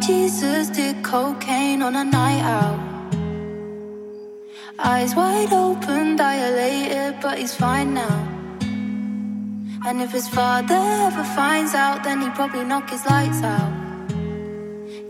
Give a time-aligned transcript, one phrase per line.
[0.00, 2.78] Jesus did cocaine on a night out.
[4.78, 8.18] Eyes wide open, dilated, but he's fine now.
[9.86, 13.72] And if his father ever finds out, then he'd probably knock his lights out.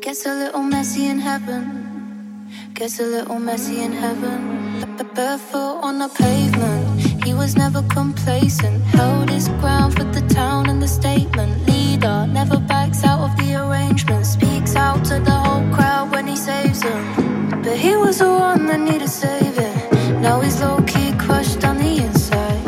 [0.00, 1.64] Gets a little messy in heaven.
[2.74, 4.56] Gets a little messy in heaven.
[5.16, 6.95] Barefoot on the pavement.
[7.26, 8.84] He was never complacent.
[8.84, 11.66] Held his ground for the town and the statement.
[11.66, 14.24] Leader never backs out of the arrangement.
[14.24, 17.02] Speaks out to the whole crowd when he saves them.
[17.64, 19.76] But he was the one that needed saving.
[20.22, 22.60] Now he's low key crushed on the inside.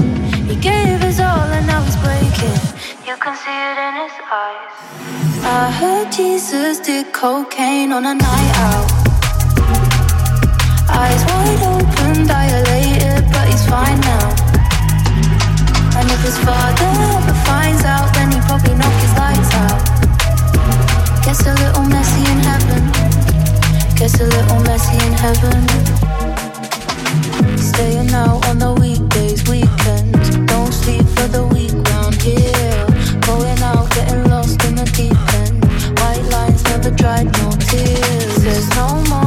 [0.50, 2.58] He gave his all and now he's breaking.
[3.06, 4.74] You can see it in his eyes.
[5.60, 9.08] I heard Jesus did cocaine on a night out.
[10.90, 12.77] Eyes wide open, dilated,
[16.28, 16.84] his father
[17.16, 18.74] ever finds out, then he probably
[19.04, 19.80] his lights out.
[21.46, 22.82] A little messy in heaven.
[24.02, 25.60] A little messy in heaven.
[27.56, 30.28] Staying out on the weekdays, weekends.
[30.52, 31.72] Don't sleep for the week
[32.20, 32.84] here.
[33.28, 35.64] Going out, getting lost in the deep end.
[36.00, 38.32] White lines never dried, no tears.
[38.42, 39.17] Says no more,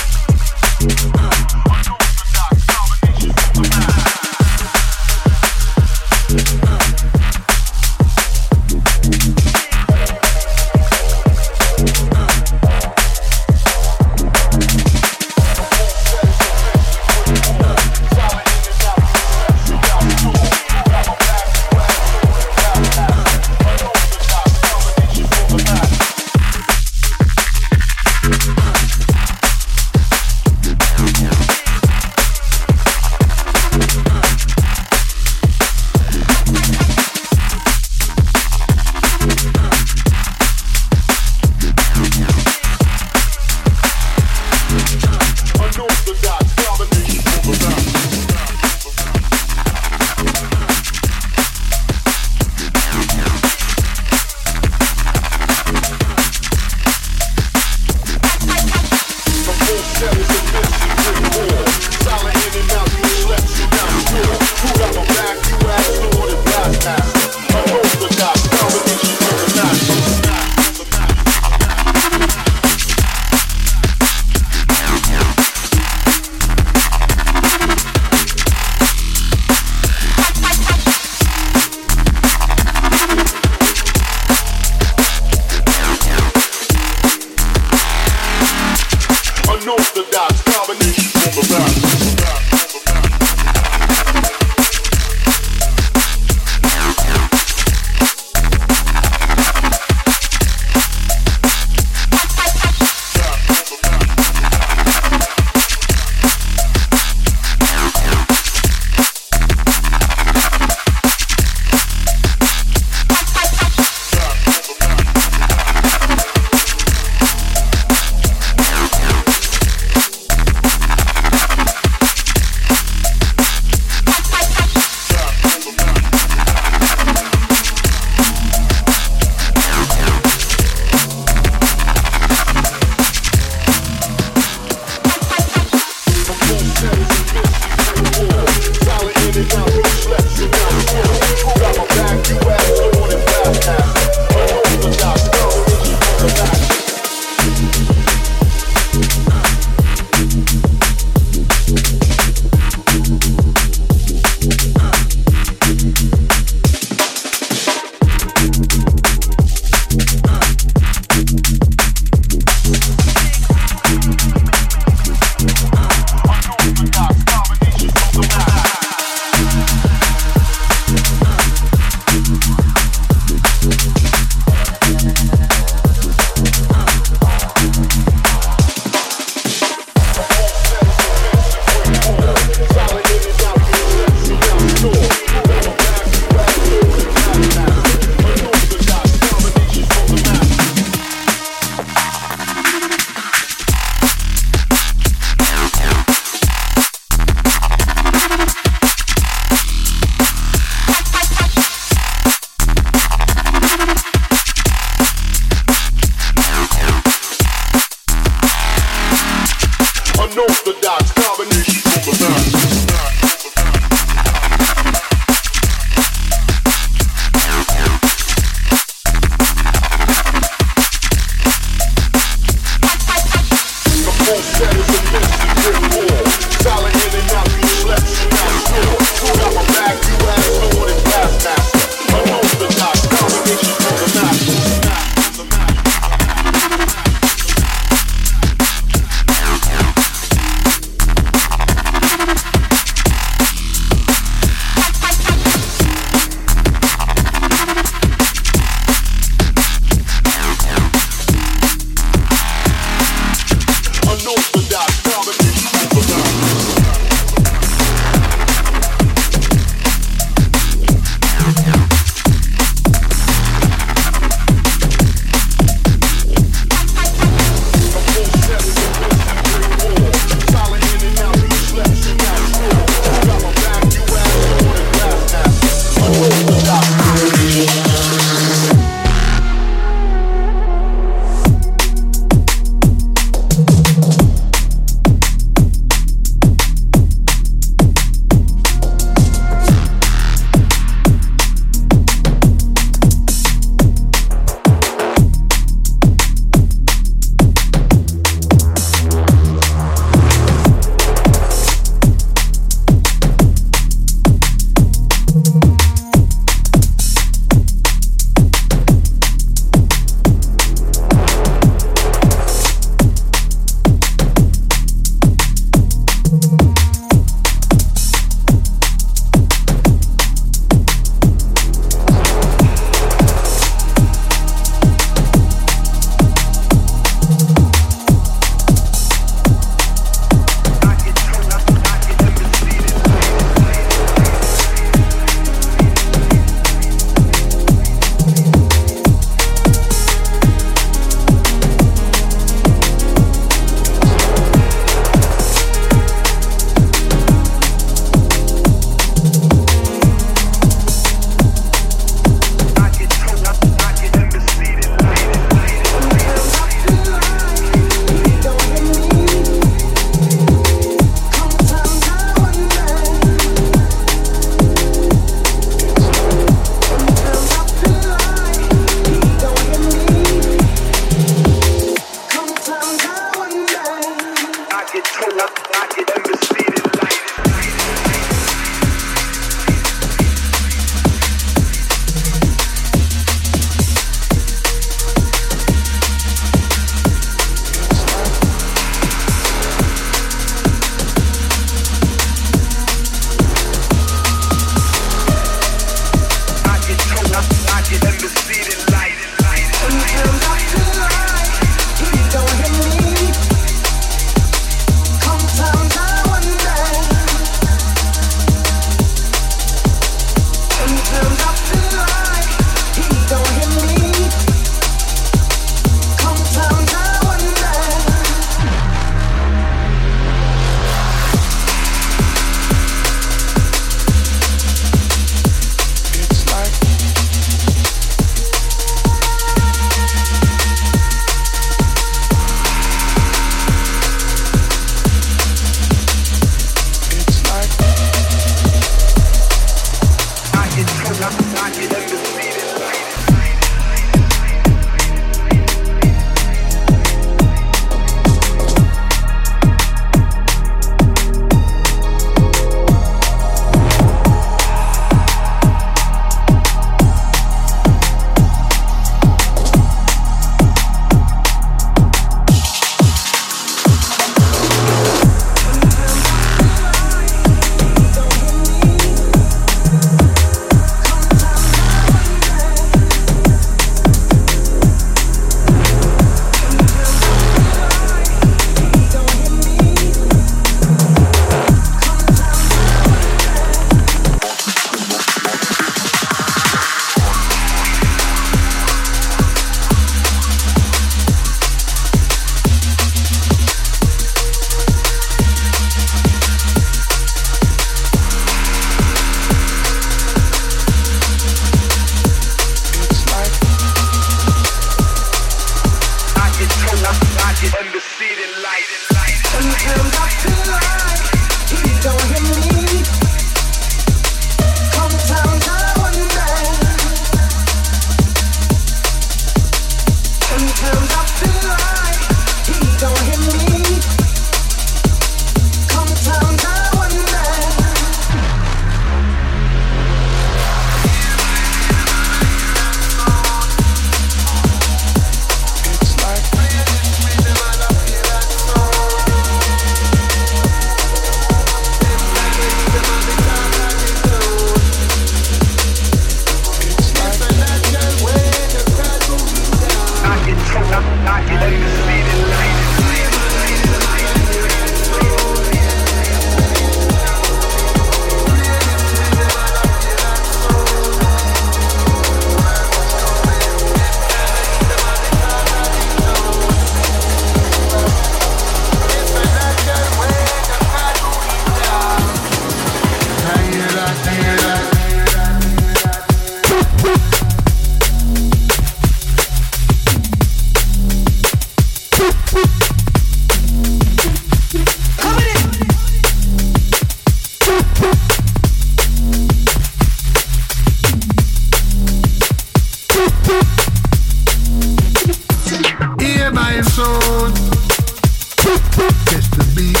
[599.26, 600.00] Catch the beat,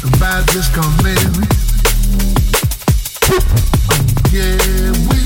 [0.00, 1.32] the vibe just come in.
[4.32, 5.18] Yeah, we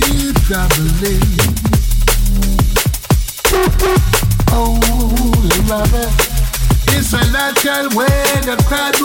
[0.46, 1.30] traveling.
[4.52, 4.78] Oh,
[5.42, 6.10] you love it.
[6.96, 8.08] It's a natural way
[8.44, 9.00] the crowd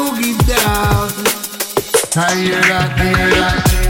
[0.48, 1.12] down.
[2.18, 3.85] I I.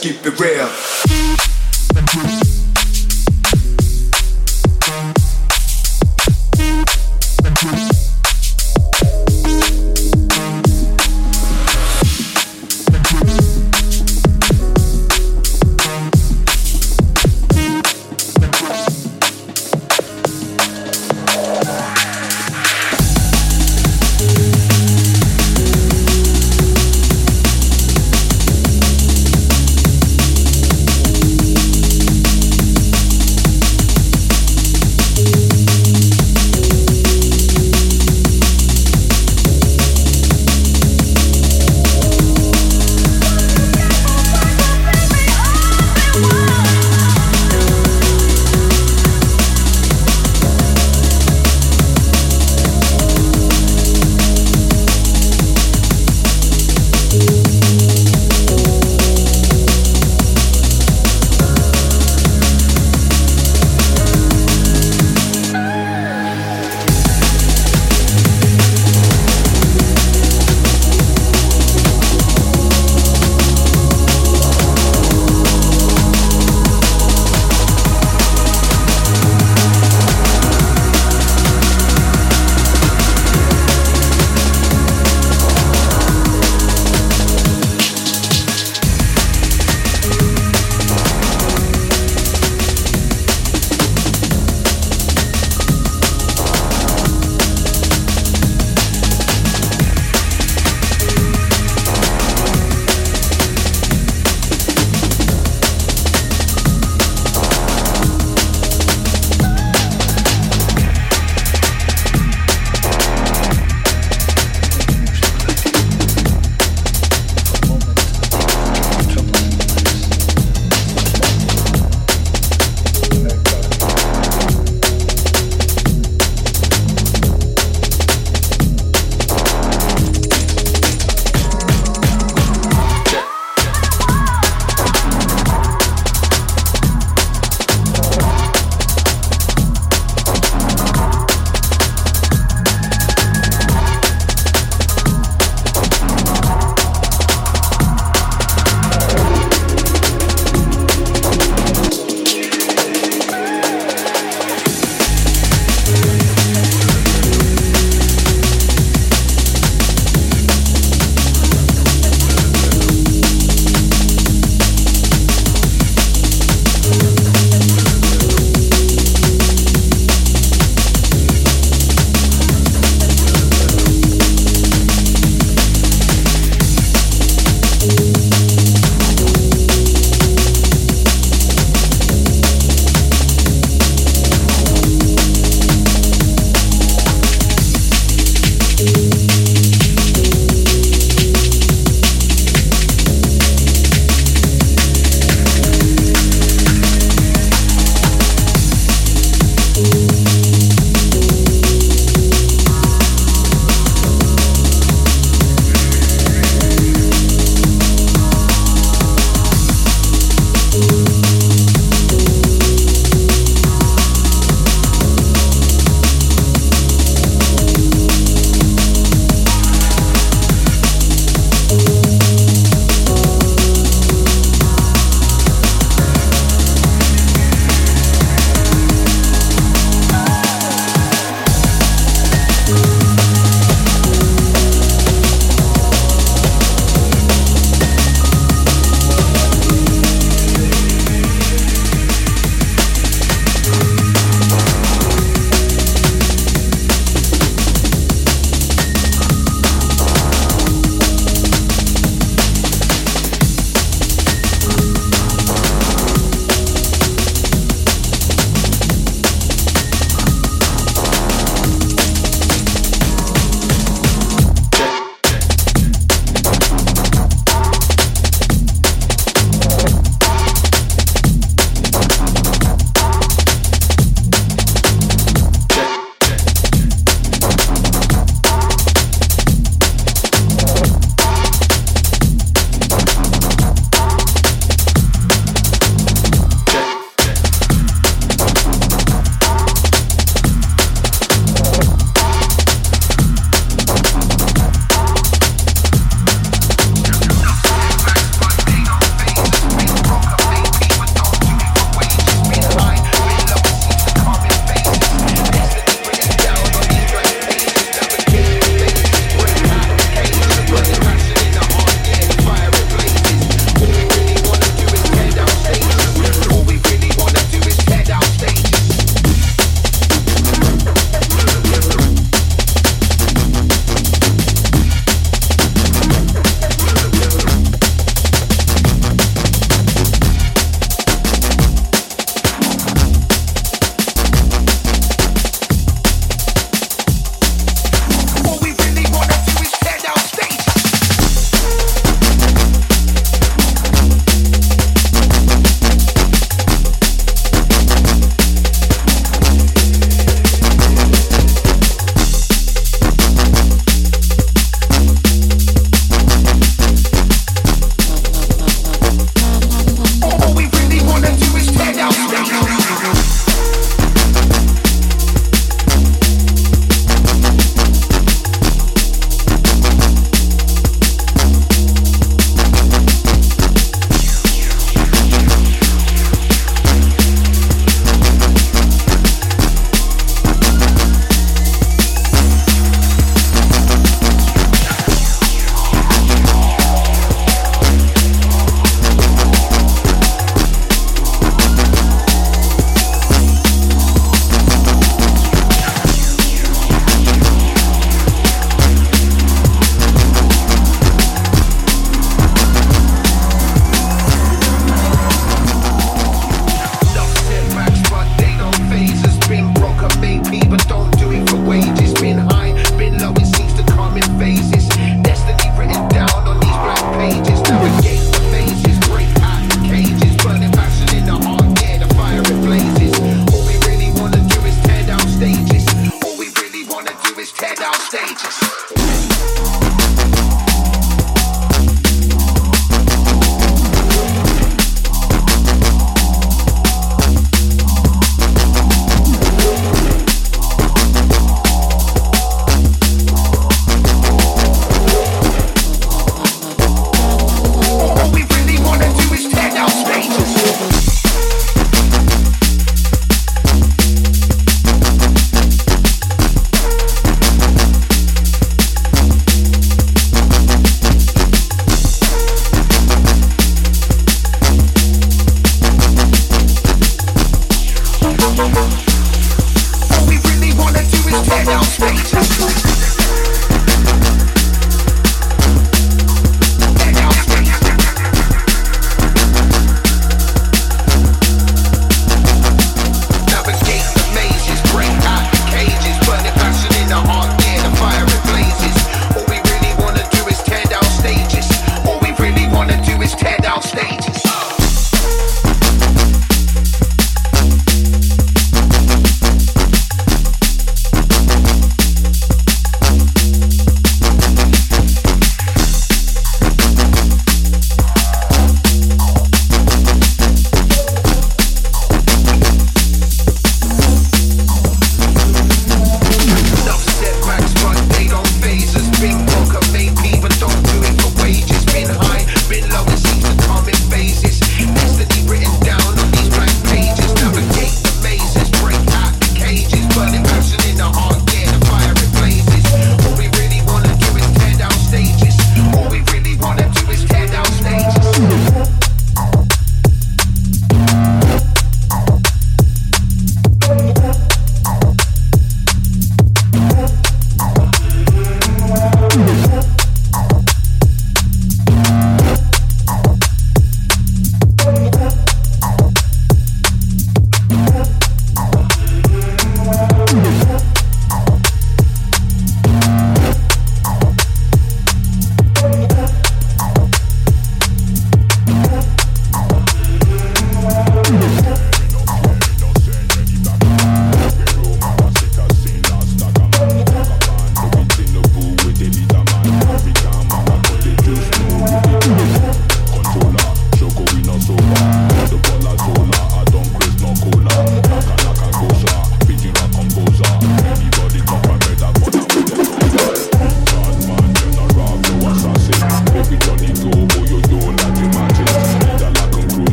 [0.00, 1.09] Keep it real.